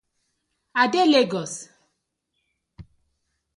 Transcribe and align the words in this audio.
I 0.81 0.85
dey 0.91 1.07
Legos. 1.13 1.53